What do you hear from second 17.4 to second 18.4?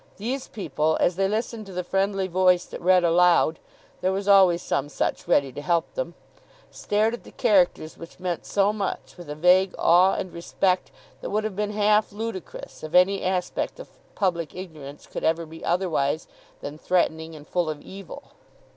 full of evil.